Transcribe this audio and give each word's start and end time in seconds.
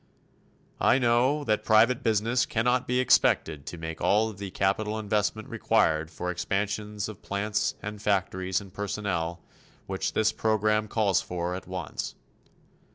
I 0.79 0.97
know 0.97 1.43
that 1.43 1.63
private 1.63 2.01
business 2.01 2.47
cannot 2.47 2.87
be 2.87 2.99
expected 2.99 3.67
to 3.67 3.77
make 3.77 4.01
all 4.01 4.31
of 4.31 4.39
the 4.39 4.49
capital 4.49 4.97
investment 4.97 5.47
required 5.47 6.09
for 6.09 6.31
expansions 6.31 7.07
of 7.07 7.21
plants 7.21 7.75
and 7.83 8.01
factories 8.01 8.59
and 8.59 8.73
personnel 8.73 9.41
which 9.85 10.13
this 10.13 10.31
program 10.31 10.87
calls 10.87 11.21
for 11.21 11.53
at 11.53 11.67
once. 11.67 12.15